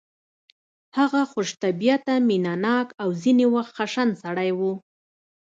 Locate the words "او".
3.01-3.09